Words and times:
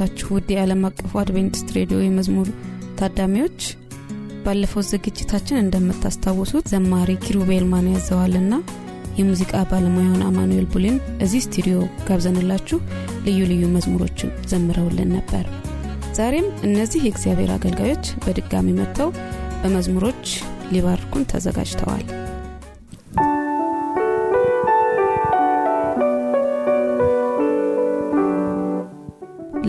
እንደምንሰነበታችሁ 0.00 0.34
ውድ 0.34 0.48
የዓለም 0.52 0.82
አቀፉ 0.88 1.10
አድቬንቲስት 1.20 1.68
ሬዲዮ 1.76 1.98
የመዝሙር 2.02 2.48
ታዳሚዎች 2.98 3.60
ባለፈው 4.44 4.82
ዝግጅታችን 4.90 5.60
እንደምታስታውሱት 5.60 6.68
ዘማሪ 6.72 7.10
ኪሩቤል 7.24 7.64
ማን 7.72 7.88
ያዘዋልና 7.92 8.54
የሙዚቃ 9.18 9.52
ባለሙያውን 9.70 10.22
አማኑኤል 10.28 10.66
ቡሌን 10.72 10.96
እዚህ 11.24 11.42
ስቱዲዮ 11.46 11.76
ጋብዘንላችሁ 12.08 12.78
ልዩ 13.26 13.40
ልዩ 13.50 13.64
መዝሙሮችን 13.74 14.32
ዘምረውልን 14.52 15.12
ነበር። 15.16 15.44
ዛሬም 16.18 16.48
እነዚህ 16.68 17.04
የእግዚአብሔር 17.04 17.52
አገልጋዮች 17.56 18.06
በድጋሚ 18.24 18.68
መጥተው 18.80 19.10
በመዝሙሮች 19.62 20.24
ሊባርኩን 20.72 21.28
ተዘጋጅተዋል 21.32 22.04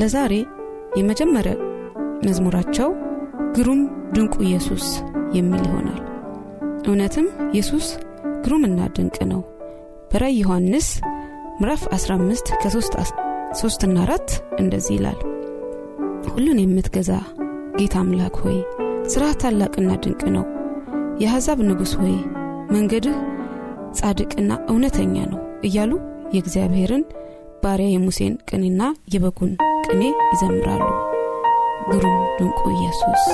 ለዛሬ 0.02 0.34
የመጀመሪያ 0.98 1.54
መዝሙራቸው 2.26 2.90
ግሩም 3.56 3.82
ድንቁ 4.14 4.36
ኢየሱስ 4.48 4.86
የሚል 5.34 5.64
ይሆናል። 5.68 6.00
እውነትም 6.88 7.28
ኢየሱስ 7.50 7.88
ግሩምና 8.46 8.80
ድንቅ 8.96 9.18
ነው። 9.32 9.42
በራይ 10.12 10.34
ዮሐንስ 10.40 10.88
ምዕራፍ 11.60 11.84
15 11.96 12.52
ከ3 12.62 12.98
ና 13.90 14.00
4 14.06 14.34
እንደዚህ 14.60 14.94
ይላል። 14.98 15.20
ሁሉን 16.32 16.62
የምትገዛ 16.62 17.12
ጌታ 17.78 17.96
አምላክ 18.02 18.36
ሆይ 18.44 18.58
ሥራ 19.06 19.26
ታላቅና 19.42 19.92
ድንቅ 20.04 20.24
ነው። 20.38 20.46
የአሕዛብ 21.22 21.60
ንጉሥ 21.70 21.94
ሆይ 22.02 22.16
መንገድህ 22.72 23.18
ጻድቅና 24.00 24.52
እውነተኛ 24.70 25.16
ነው 25.32 25.40
እያሉ 25.64 25.92
የእግዚአብሔርን 26.34 27.04
ባሪያ 27.63 27.89
የሙሴን 27.91 28.35
ቅኔና 28.49 28.83
የበጉን 29.15 29.53
ቅኔ 29.87 30.03
ይዘምራሉ 30.33 30.85
ግሩም 31.91 32.17
ድንቁ 32.39 32.61
ኢየሱስ 32.77 33.25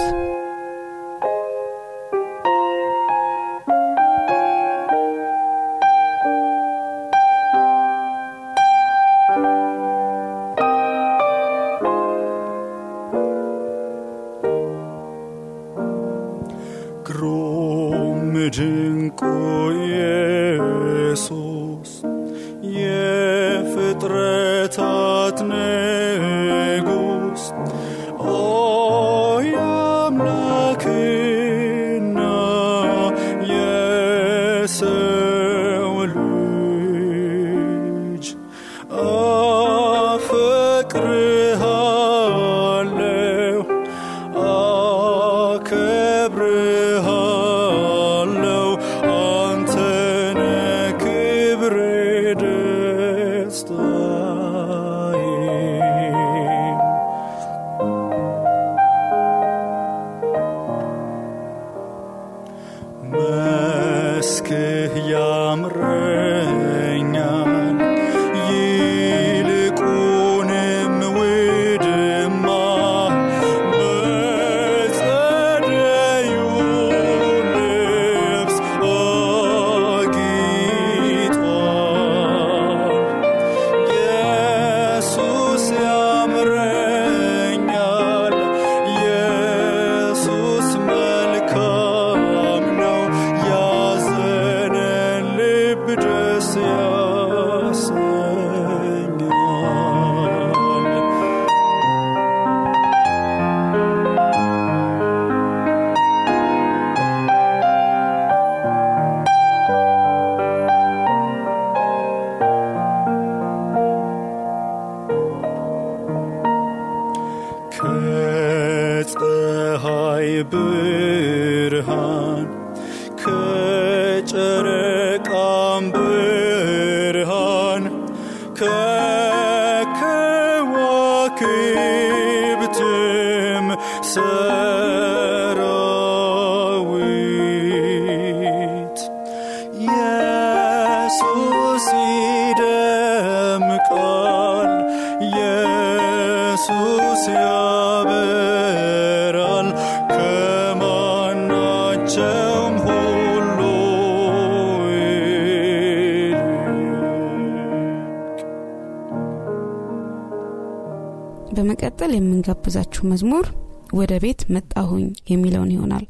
በመቀጠል 161.57 162.11
የምንጋብዛችሁ 162.15 163.03
መዝሙር 163.11 163.45
ወደ 163.93 164.13
ቤት 164.23 164.41
መጣሁኝ 164.55 165.05
የሚለውን 165.31 165.73
ይሆናል። 165.75 166.05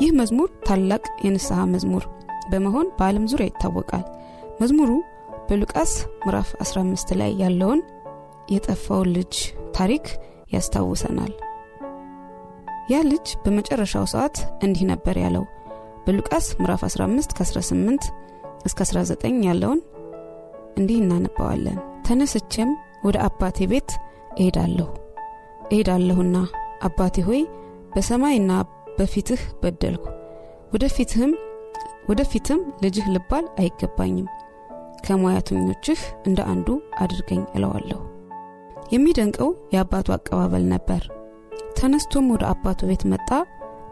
ይህ 0.00 0.10
መዝሙር 0.18 0.48
ታላቅ 0.66 1.04
የንስሐ 1.24 1.60
መዝሙር 1.72 2.04
በመሆን 2.50 2.88
በዓለም 2.98 3.28
ዙሪያ 3.30 3.48
ይታወቃል። 3.50 4.04
መዝሙሩ 4.60 4.90
በሉቃስ 5.48 5.92
ምዕራፍ 6.22 6.50
15 6.62 7.12
ላይ 7.20 7.32
ያለውን 7.42 7.80
የጠፋውን 8.50 9.10
ልጅ 9.16 9.34
ታሪክ 9.72 10.04
ያስታውሰናል 10.52 11.32
ያ 12.86 12.96
ልጅ 13.02 13.26
በመጨረሻው 13.44 14.04
ሰዓት 14.12 14.36
እንዲህ 14.64 14.84
ነበር 14.90 15.16
ያለው። 15.22 15.44
በሉቃስ 16.04 16.46
ምዕራፍ 16.58 16.82
15 16.88 17.34
ከ18 17.38 18.04
እስከ 18.64 18.78
19 18.84 19.40
ያለውን 19.48 19.80
እንዲህ 20.76 20.98
እናነባዋለን። 21.02 21.78
ተነስቼም 22.06 22.70
ወደ 23.04 23.16
አባቴ 23.26 23.58
ቤት 23.72 23.90
እሄዳለሁ። 24.38 24.88
እሄዳለሁና 25.70 26.36
አባቴ 26.82 27.16
ሆይ 27.28 27.42
በሰማይና 27.94 28.52
በፊትህ 28.98 29.42
በደልኩ። 29.62 30.04
ወደፊትም 32.08 32.60
ልጅህ 32.84 33.06
ልባል 33.14 33.46
አይገባኝም። 33.58 34.28
ከሙያተኞችህ 35.06 36.00
እንደ 36.26 36.40
አንዱ 36.52 36.68
አድርገኝ 36.98 37.42
እለዋለሁ። 37.54 38.00
የሚደንቀው 38.92 39.50
የአባቱ 39.74 40.08
አቀባበል 40.12 40.64
ነበር 40.68 41.02
ተነስቶም 41.76 42.26
ወደ 42.32 42.44
አባቱ 42.52 42.80
ቤት 42.90 43.02
መጣ። 43.12 43.28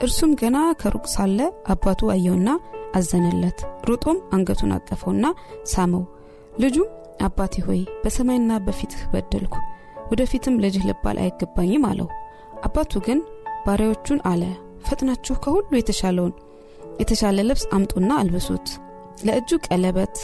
እርሱም 0.05 0.31
ገና 0.41 0.57
ከሩቅ 0.81 1.05
ሳለ 1.13 1.39
አባቱ 1.73 2.11
አየውና 2.15 2.49
አዘነለት። 2.95 3.59
ሩጦም 3.89 4.19
አንገቱን 4.35 4.73
አቀፈውና 4.77 5.27
ሳመው። 5.73 6.05
ልጁም 6.59 6.89
አባቴ 7.27 7.55
ሆይ 7.67 7.81
በሰማይና 8.03 8.53
በፊትህ 8.67 9.03
በደልኩ 9.13 9.55
ወደፊትም 10.11 10.59
ልጅህ 10.65 10.85
ልባል 10.89 11.19
አይገባኝም 11.25 11.85
አለው። 11.91 12.09
አባቱ 12.67 13.03
ግን 13.07 13.21
ባሪያዎቹን 13.67 14.21
አለ 14.31 14.43
ፈጥናችሁ 14.87 15.35
ከሁሉ 15.45 15.71
የተሻለውን 15.79 16.35
የተሻለ 17.01 17.39
ልብስ 17.49 17.65
አምጡና 17.77 18.11
አልብሱት። 18.23 18.67
ለእጁ 19.27 19.59
ቀለበት 19.67 20.17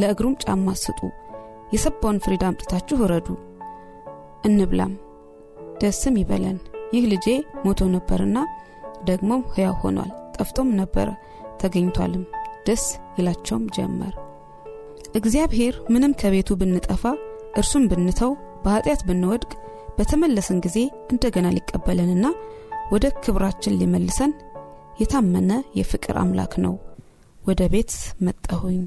ለእግሩም 0.00 0.38
ጫማ 0.44 0.68
ስጡ። 0.82 1.00
የሰባውን 1.74 2.22
ፍሪዳ 2.24 2.44
አምጥታችሁ 2.50 2.96
እረዱ 3.06 3.28
እንብላም 4.46 4.92
ደስም 5.80 6.16
ይበለን 6.20 6.58
ይህ 6.92 7.04
ልጄ 7.12 7.26
ሞቶ 7.64 7.88
ነበርና 7.94 8.38
ደግሞም 9.04 9.42
ሕያው 9.54 9.74
ሆኗል 9.82 10.10
ጠፍቶም 10.36 10.68
ነበረ 10.80 11.08
ተገኝቷልም 11.60 12.24
ደስ 12.66 12.84
ይላቸውም 13.18 13.64
ጀመር። 13.76 14.14
እግዚአብሔር 15.18 15.74
ምንም 15.94 16.16
ከቤቱ 16.20 16.48
ብንጠፋ 16.60 17.02
እርሱም 17.60 17.84
ብንተው 17.90 18.32
በኃጢአት 18.64 19.02
ብንወድቅ 19.08 19.52
በተመለስን 19.98 20.58
ጊዜ 20.66 20.78
እንደገና 21.12 21.46
ሊቀበለንና 21.56 22.26
ወደ 22.92 23.06
ክብራችን 23.22 23.78
ሊመልሰን 23.80 24.32
የታመነ 25.00 25.50
የፍቅር 25.78 26.16
አምላክ 26.22 26.54
ነው። 26.64 26.74
ወደ 27.42 27.62
ቤት 27.72 27.92
መጣሁኝ 28.26 28.78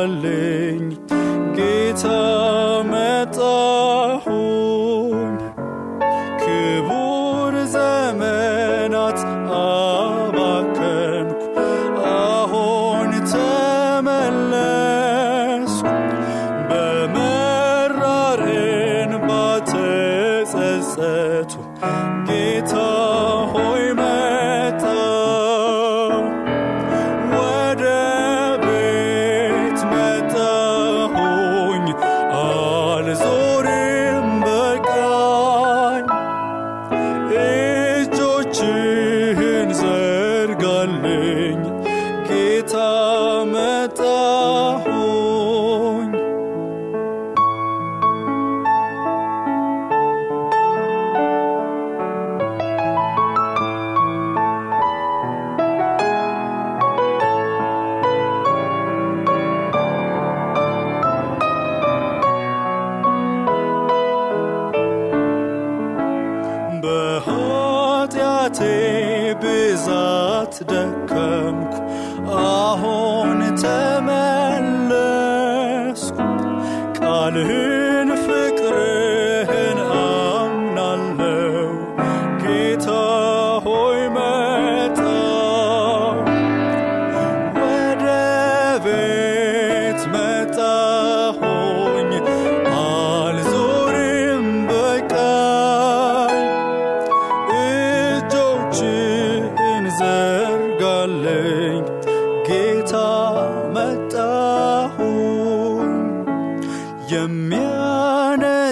maleń 0.00 1.09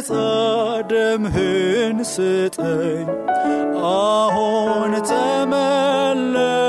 የሚያነጻ 0.08 0.14
ደምህን 0.90 1.98
ስጠኝ። 2.04 3.08
አሁን 3.90 4.92
ተመለስኩ 5.10 6.67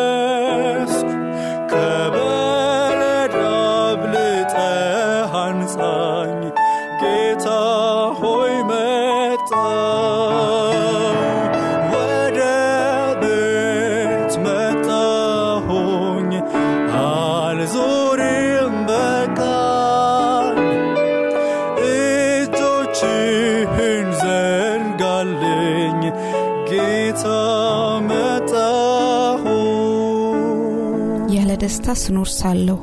ደስታ 31.89 32.01
ስኖር 32.01 32.27
ሳለሁ። 32.31 32.75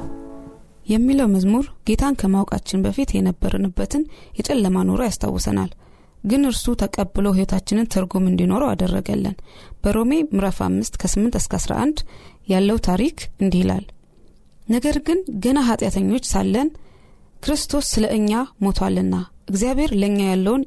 የሚለው 0.86 1.26
መዝሙር 1.34 1.66
ጌታን 1.88 2.14
ከማወቃችን 2.20 2.80
በፊት 2.84 3.10
የነበርንበትን 3.14 4.02
የጨለማ 4.38 4.82
ኑሮ 4.88 5.00
ያስታውሰናል። 5.06 5.70
ግን 6.24 6.42
እርሱ 6.48 6.74
ተቀብሎ 6.80 7.26
ህይወታችንን 7.36 7.90
ትርጉም 7.94 8.24
እንዲኖረው 8.30 8.70
አደረገለን 8.70 9.36
በሮሜ 9.84 10.10
ምዕራፍ 10.30 10.58
5 10.68 10.98
ከ8 11.02 11.38
እስከ 11.40 11.54
11 11.60 12.02
ያለው 12.52 12.80
ታሪክ 12.88 13.16
እንዲህ 13.42 13.62
ይላል። 13.62 13.84
ነገር 14.68 14.98
ግን 15.08 15.20
ገና 15.44 15.60
ኃጢአተኞች 15.68 16.26
ሳለን 16.32 16.70
ክርስቶስ 17.38 17.92
ስለ 17.94 18.10
እኛ 18.18 18.32
ሞቷልና 18.64 19.14
እግዚአብሔር 19.46 19.94
ለእኛ 20.00 20.18
ያለውን 20.30 20.64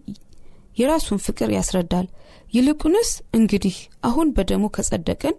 የራሱን 0.80 1.24
ፍቅር 1.26 1.52
ያስረዳል። 1.58 2.10
ይልቁንስ 2.54 3.12
እንግዲህ 3.34 3.78
አሁን 4.04 4.34
በደሙ 4.38 4.66
ከጸደቅን 4.78 5.38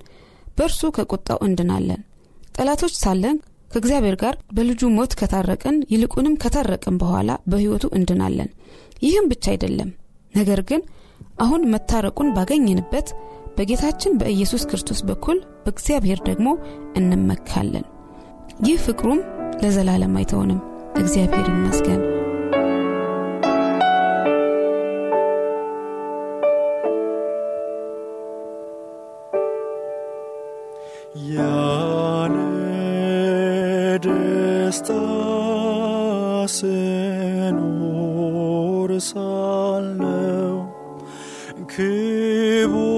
በእርሱ 0.56 0.92
ከቁጣው 0.96 1.40
እንድናለን 1.46 2.00
ጠላቶች 2.54 2.94
ሳለን 3.02 3.36
ከእግዚአብሔር 3.70 4.16
ጋር 4.22 4.34
በልጁ 4.52 4.82
ሞት 4.94 5.12
ከታረቅን 5.20 5.76
ይልቁንም 5.92 6.38
ከታረቅን 6.42 6.96
በኋላ 7.02 7.30
በሕይወቱ 7.46 7.84
እንድናለን። 7.98 8.48
ይህም 9.02 9.28
ብቻ 9.30 9.44
አይደለም። 9.52 9.90
ነገር 10.34 10.60
ግን 10.62 10.80
አሁን 11.38 11.68
መታረቁን 11.72 12.28
ባገኘንበት 12.36 13.08
በጌታችን 13.56 14.18
በኢየሱስ 14.20 14.62
ክርስቶስ 14.70 15.00
በኩል 15.08 15.38
በእግዚአብሔር 15.64 16.20
ደግሞ 16.28 16.48
እንመካለን። 17.00 17.86
ይህ 18.66 18.78
ፍቅሩም 18.86 19.20
ለዘላለም 19.62 20.16
አይተውንም 20.20 20.60
እግዚአብሔር 20.96 21.46
ይመስገን 21.52 22.00
ደስታ 34.80 34.92
ስኖር 37.50 38.00
ሳለው 39.08 40.54
ክቡር 41.72 42.96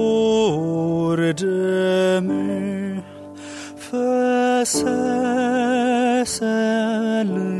ደም 1.41 2.29
ፈሰሰልኝ 7.05 7.52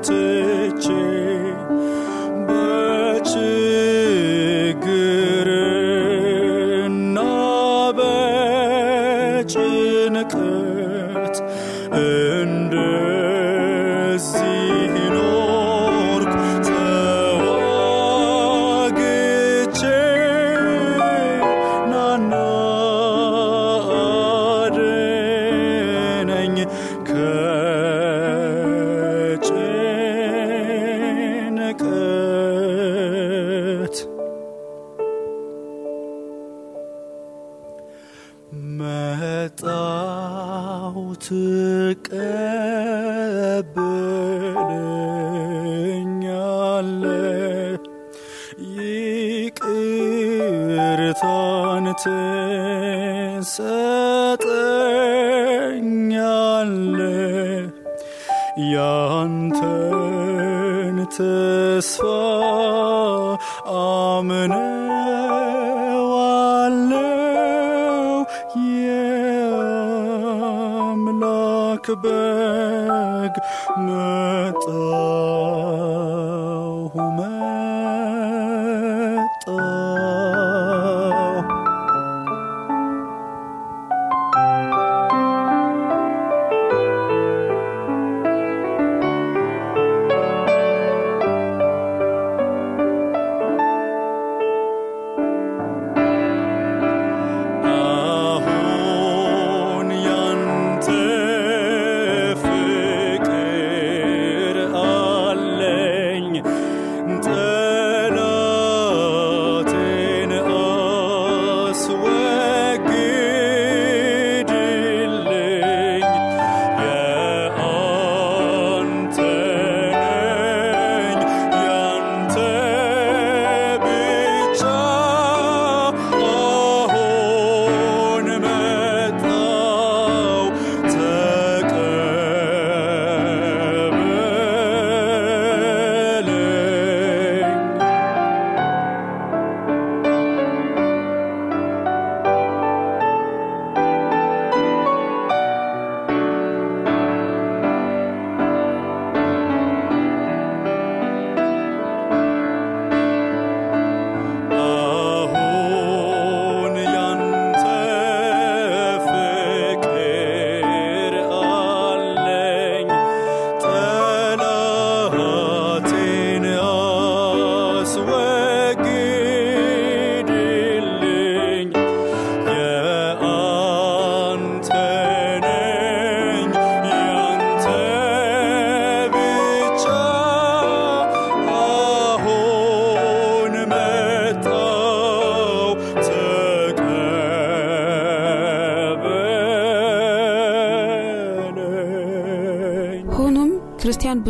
water 0.00 0.29
ትሰጠኛለ 55.62 56.98
ያንተን 58.72 59.76
ተስፋ 61.16 62.02
አምነዋለው 66.52 68.16
የአምላክ 70.50 71.86
በግ 72.02 72.49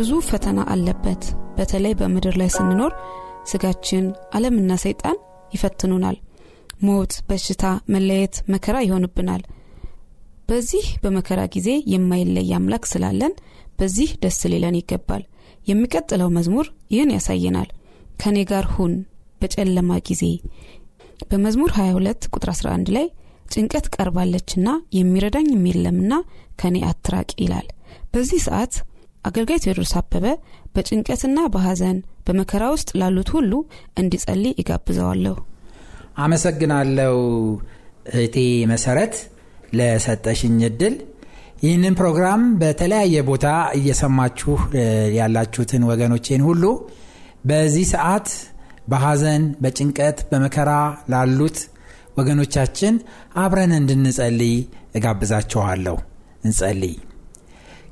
ብዙ 0.01 0.13
ፈተና 0.27 0.59
አለበት። 0.73 1.23
በተለይ 1.57 1.93
በምድር 1.97 2.35
ላይ 2.41 2.47
ስንኖር 2.49 2.91
ስጋችን፣ 3.49 4.05
ዓለምና 4.35 4.71
ሰይጣን 4.83 5.17
ይፈትኑናል። 5.53 6.15
ሞት፣ 6.81 7.11
በሽታ፣ 7.27 7.63
መለየት፣ 7.93 8.35
መከራ 8.53 8.75
ይሆንብናል። 8.85 9.41
በዚህ 10.49 10.85
በመከራ 11.03 11.41
ጊዜ 11.55 11.69
የማይለይ 11.93 12.49
አምላክ 12.57 12.85
ስላለን 12.91 13.33
በዚህ 13.79 14.09
ደስ 14.23 14.39
ሊለን 14.53 14.77
ይገባል። 14.79 15.23
የሚቀጥለው 15.67 16.31
መዝሙር 16.37 16.67
ይህን 16.93 17.13
ያሳየናል። 17.15 17.69
ከኔ 18.23 18.37
ጋር 18.51 18.67
ሁን 18.75 18.93
በጨለማ 19.41 19.99
ጊዜ 20.09 20.23
በመዝሙር 21.31 21.73
22 21.77 22.29
ቁጥር 22.33 22.51
11 22.53 22.93
ላይ 22.97 23.07
ጭንቀት 23.53 23.87
ቀርባለችና 23.95 24.67
የሚረዳኝ 24.97 25.51
የለምና 25.69 26.13
ከኔ 26.55 26.77
አትራቅ 26.89 27.29
ይላል። 27.43 27.67
በዚህ 28.13 28.41
ሰዓት 28.47 28.73
አገልጋይ 29.25 29.59
ቴዎድሮስ 29.63 29.91
አበበ 29.99 30.25
በጭንቀትና 30.75 31.39
በሐዘን 31.53 31.97
በመከራ 32.27 32.63
ውስጥ 32.75 32.89
ላሉት 33.01 33.29
ሁሉ 33.35 33.51
እንዲጸልይ 34.01 34.53
ይጋብዘዋለሁ። 34.61 35.35
አመሰግናለሁ 36.23 37.15
እህቴ 38.11 38.37
መሰረት 38.71 39.13
ለሰጠሽኝ 39.73 40.57
እድል። 40.69 40.95
ይህንን 41.63 41.95
ፕሮግራም 41.99 42.43
በተለያየ 42.61 43.15
ቦታ 43.27 43.47
እየሰማችሁ 43.79 44.53
ያላችሁትን 45.17 45.83
ወገኖቼን 45.91 46.41
ሁሉ 46.47 46.63
በዚህ 47.45 47.85
ሰዓት 47.93 48.27
በሐዘን፣ 48.87 49.43
በጭንቀት፣ 49.63 50.17
በመከራ 50.31 50.71
ላሉት 51.13 51.57
ወገኖቻችን 52.17 52.95
አብረን 53.35 53.73
እንድንጸልይ 53.77 54.55
እጋብዛችኋለሁ። 54.95 55.97
እንጸልይ። 56.43 56.95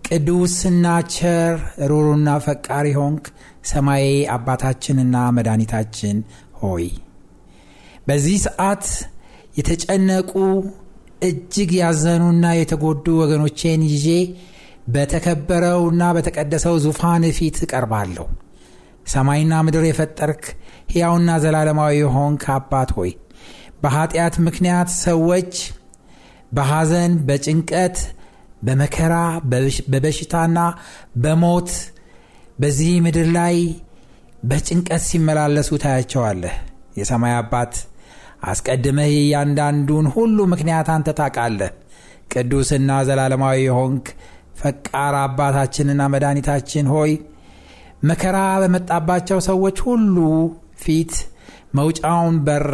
ቅዱስና 0.10 0.86
ቸር 1.14 1.56
ሩሩና 1.90 2.30
ፈቃሪ 2.46 2.88
ሆንክ 3.00 3.26
ሰማዬ 3.72 4.06
አባታችንና 4.36 5.16
መድኃኒታችን 5.38 6.18
ሆይ 6.62 6.86
በዚህ 8.08 8.38
ሰዓት 8.46 8.86
የተጨነቁ 9.60 10.32
እጅግ 11.30 11.72
ያዘኑና 11.80 12.46
የተጎዱ 12.58 13.06
ወገኖቼን 13.22 13.82
ይዤ 13.92 14.08
በተከበረውና 14.94 16.04
በተቀደሰው 16.18 16.76
ዙፋን 16.86 17.24
ፊት 17.38 17.58
እቀርባለሁ። 17.66 18.26
ሰማይና 19.14 19.54
ምድር 19.66 19.84
የፈጠርክ 19.88 20.44
ሕያውና 20.94 21.32
ዘላለማዊ 21.44 21.94
የሆንክ 22.00 22.44
አባት 22.56 22.92
ሆይ 22.98 23.12
በኀጢአት 23.84 24.36
ምክንያት 24.48 24.90
ሰዎች 25.04 25.54
በሐዘን፣ 26.52 27.14
በጭንቀት፣ 27.28 27.98
በመከራ፣ 28.62 29.16
በበሽታና 29.92 30.60
በሞት 31.24 31.70
በዚህ 32.60 32.94
ምድር 33.06 33.28
ላይ 33.38 33.58
በጭንቀት 34.44 35.04
ሲመላለሱ 35.08 35.70
ታያቸዋለህ። 35.84 36.56
የሰማይ 37.00 37.34
አባት 37.38 37.74
አስቀድመህ 38.50 39.12
እያንዳንዱን 39.18 40.06
ሁሉ 40.16 40.38
ምክንያት 40.54 40.88
አንተ 40.94 41.10
ታውቃለህ። 41.20 41.72
ቅዱስና 42.34 42.92
ዘላለማዊ 43.08 43.58
የሆንክ 43.64 44.06
ፈቃር 44.60 45.16
አባታችንና 45.24 46.02
መድኃኒታችን 46.14 46.88
ሆይ 46.94 47.12
መከራ 48.04 48.38
በመጣባቸው 48.62 49.40
ሰዎች 49.48 49.78
ሁሉ 49.88 50.16
ፊት 50.82 51.14
መውጫውን 51.78 52.36
በር 52.46 52.68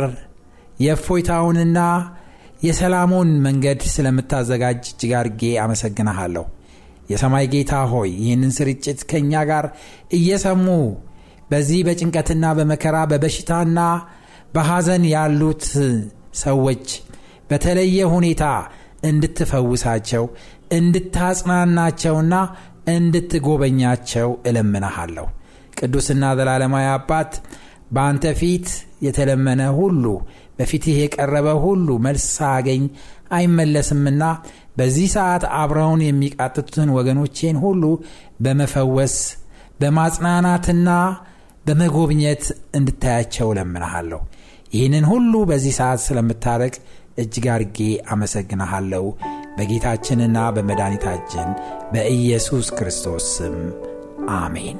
የእፎይታውንና 0.79 1.79
የሰላሙን 2.65 3.29
መንገድ 3.45 3.81
ስለምታዘጋጅ 3.93 4.81
እጅግ 4.91 5.11
አድርጌ 5.19 5.41
አመሰግንሃለሁ። 5.63 6.45
የሰማይ 7.11 7.45
ጌታ 7.53 7.73
ሆይ 7.91 8.09
ይህንን 8.21 8.51
ስርጭት 8.57 8.99
ከእኛ 9.09 9.41
ጋር 9.49 9.65
እየሰሙ 10.17 10.65
በዚህ 11.51 11.79
በጭንቀትና 11.87 12.45
በመከራ 12.57 12.97
በበሽታና 13.11 13.79
በሐዘን 14.55 15.03
ያሉት 15.13 15.65
ሰዎች 16.41 16.85
በተለየ 17.49 17.99
ሁኔታ 18.13 18.43
እንድትፈውሳቸው 19.09 20.23
እንድታጽናናቸውና 20.77 22.35
እንድትጎበኛቸው 22.95 24.29
እለምናሃለሁ። 24.49 25.25
ቅዱስና 25.79 26.23
ዘላለማዊ 26.39 26.87
አባት 26.95 27.31
በአንተ 27.95 28.25
ፊት 28.39 28.67
የተለመነ 29.05 29.61
ሁሉ 29.79 30.03
በፊትህ 30.59 30.97
የቀረበ 30.99 31.47
ሁሉ 31.63 31.97
መልስ 32.05 32.25
ሳያገኝ 32.37 32.83
አይመለስምና 33.37 34.23
በዚህ 34.77 35.07
ሰዓት 35.15 35.43
አብረውን 35.59 36.01
የሚቃጥቱትን 36.05 36.89
ወገኖቼን 36.97 37.57
ሁሉ 37.63 37.83
በመፈወስ 38.45 39.15
በማጽናናትና 39.81 40.89
በመጎብኘት 41.65 42.43
እንድታያቸው 42.77 43.47
እለምንሃለሁ። 43.53 44.21
ይህንን 44.73 45.05
ሁሉ 45.11 45.33
በዚህ 45.49 45.73
ሰዓት 45.79 46.01
ስለምታረቅ 46.05 46.75
እጅግ 47.17 47.45
አርጌ 47.53 47.79
አመሰግንሃለሁ። 48.13 49.05
በጌታችንና 49.57 50.37
በመድኃኒታችን 50.55 51.49
በኢየሱስ 51.93 52.69
ክርስቶስ 52.77 53.27
ስም 53.37 53.55
አሜን። 54.35 54.79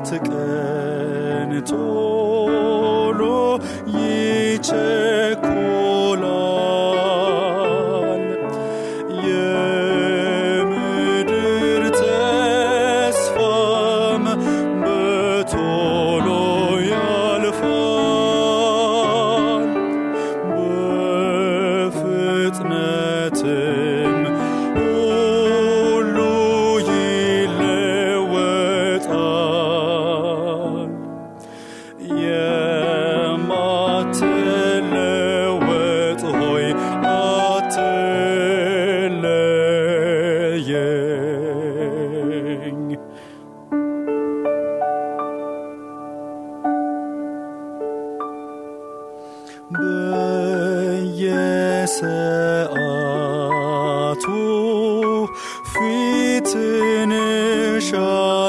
የህይወት 0.00 0.10
ቀን 0.26 1.50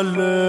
ale 0.02 0.41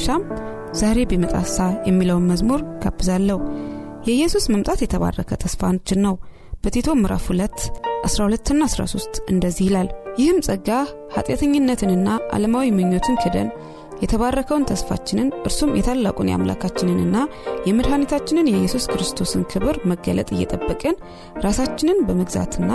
በመጨረሻም 0.00 0.24
ዛሬ 0.80 0.98
ቢመጣሳ 1.10 1.56
የሚለውን 1.86 2.26
መዝሙር 2.30 2.60
ጋብዛለሁ። 2.82 3.38
የኢየሱስ 4.06 4.44
መምጣት 4.52 4.80
የተባረከ 4.82 5.30
ተስፋችን 5.42 6.00
ነው። 6.06 6.14
በቲቶ 6.62 6.94
ምዕራፍ 7.00 7.24
2 7.30 7.64
12ና 8.06 8.60
13 8.68 9.18
እንደዚህ 9.32 9.64
ይላል። 9.68 9.88
ይህም 10.20 10.38
ጸጋ 10.46 10.68
ኃጢአተኝነትንና 11.14 12.06
ዓለማዊ 12.34 12.68
ምኞትን 12.76 13.18
ክደን 13.22 13.48
የተባረከውን 14.02 14.68
ተስፋችንን 14.70 15.28
እርሱም 15.42 15.74
የታላቁን 15.76 16.30
የአምላካችንንና 16.30 17.16
የመድኃኒታችንን 17.68 18.50
የኢየሱስ 18.50 18.86
ክርስቶስን 18.92 19.46
ክብር 19.52 19.78
መገለጥ 19.92 20.28
እየጠበቅን 20.36 20.98
ራሳችንን 21.46 22.00
በመግዛትና 22.08 22.70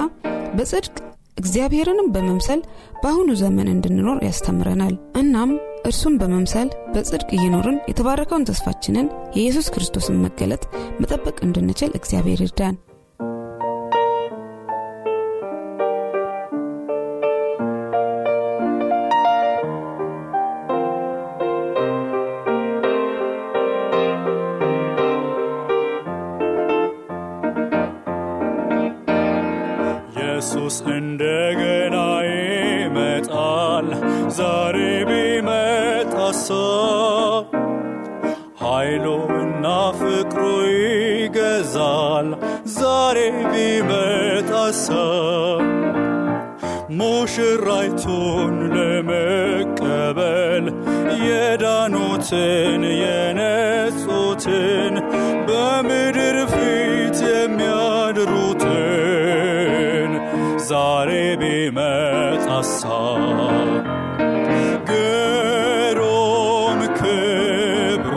በጽድቅ 0.57 0.95
እግዚአብሔርንም 1.37 2.09
በመምሰል 2.15 2.59
በአሁኑ 3.01 3.29
ዘመን 3.39 3.69
እንድንኖር 3.71 4.17
ያስተምረናል። 4.27 4.93
እናም 5.21 5.51
እርሱን 5.85 6.15
በመምሰል 6.19 6.69
በጽድቅ 6.93 7.29
እየኖርን 7.33 7.77
የተባረከውን 7.89 8.47
ተስፋችንን 8.49 9.07
የኢየሱስ 9.35 9.67
ክርስቶስን 9.73 10.21
መገለጥ 10.25 10.63
መጠበቅ 11.01 11.37
እንድንችል 11.41 11.91
እግዚአብሔር 11.99 12.41
ይርዳን 12.43 12.75
ሙሽራይቱን 47.35 48.55
ለመቀበል 48.73 50.65
የዳኑትን 51.23 52.81
የነጹትን 52.99 54.93
በምድር 55.47 56.37
ፊት 56.53 57.17
የሚያድሩትን 57.29 58.61
ዛሬ 60.69 61.09
ቢመጣሳ 61.41 62.81
ግሩም 64.91 66.79
ክብሩ 66.99 68.15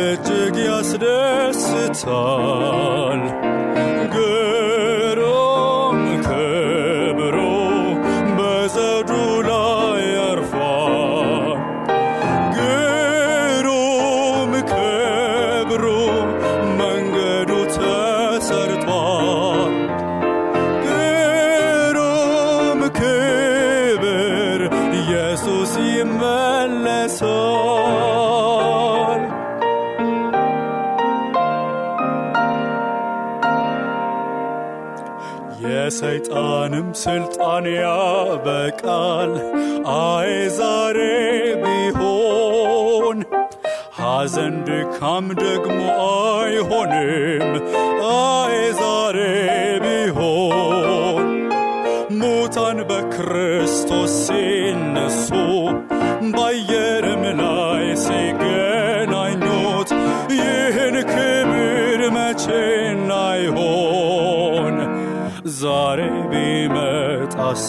እጅግ 0.00 0.58
ያስደስታል 0.68 2.41
ድካም 44.66 45.26
ደግሞ 45.40 45.80
አይሆንም 46.38 47.50
አይ 48.10 48.58
ዛሬ 48.80 49.18
ቢሆን 49.84 51.28
ሙታን 52.20 52.78
በክርስቶስ 52.90 54.14
ሲነሱ 54.22 55.28
በአየርም 56.34 57.22
ላይ 57.40 57.86
ሲገናኙት 58.04 59.90
ይህን 60.38 60.96
ክብር 61.12 62.00
መቼ 62.16 62.44
እናይሆን? 62.92 64.76
ዛሬ 65.56 66.00
ቢመጣሳ 66.30 67.68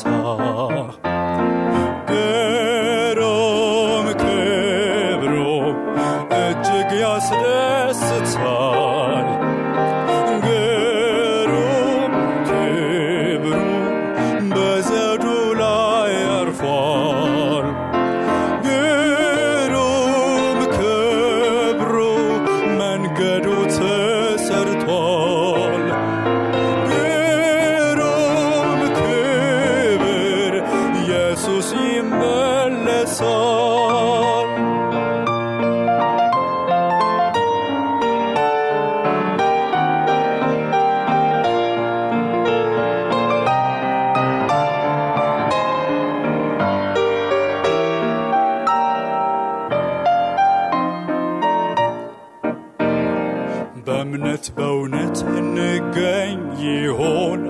በእምነት 54.46 54.56
በእውነት 54.58 55.18
እንገኝ 55.34 56.40
ይሆን? 56.66 57.42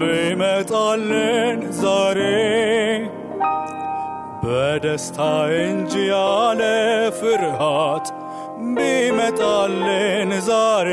ቢመጣልን 0.00 1.60
ዛሬ 1.78 2.18
በደስታ 4.42 5.18
እንጂ 5.60 5.92
ያለ 6.10 6.60
ፍርሃት 7.18 8.06
ቢመጣልን 8.76 10.30
ዛሬ 10.48 10.90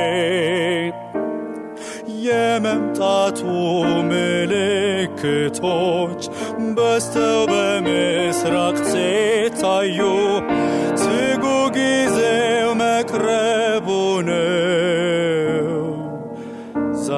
የመምጣቱ 2.26 3.40
ምልክቶች 4.10 5.42
በስተው 6.78 7.42
በምስራቅ 7.52 8.78
ሲታዩ 8.92 10.00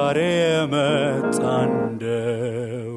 ዛሬ 0.06 0.18
የመጣ 0.40 1.38
እንደው 1.62 2.90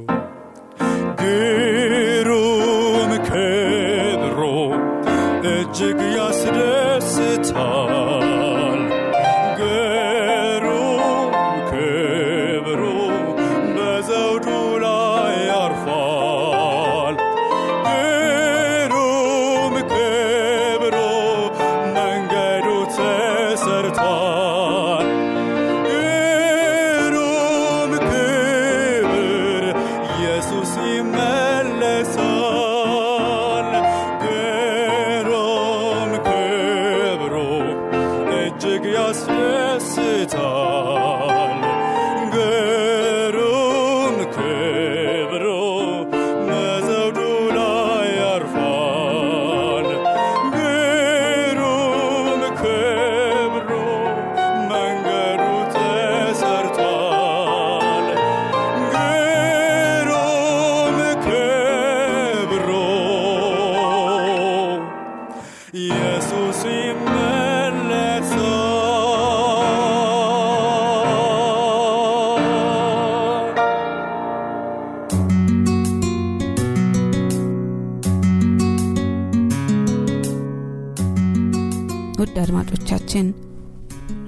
ግሩም 1.22 3.12
ክብሮ 3.28 4.40
እጅግ 5.52 6.02
ያስደስታል 6.18 7.99
አድማጮቻችን 83.12 83.28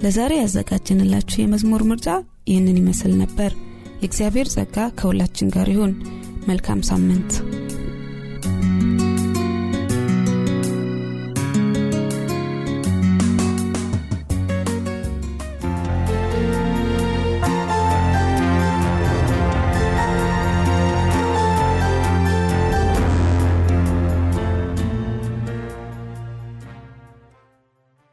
ለዛሬ 0.03 0.31
ያዘጋጀንላችሁ 0.37 1.37
የመዝሙር 1.39 1.81
ምርጫ 1.89 2.07
ይህንን 2.49 2.77
ይመስል 2.79 3.11
ነበር። 3.19 3.51
የእግዚአብሔር 3.99 4.47
ጸጋ 4.53 4.77
ከሁላችን 4.99 5.51
ጋር 5.55 5.67
ይሁን። 5.73 5.91
መልካም 6.47 6.79
ሳምንት 6.89 7.31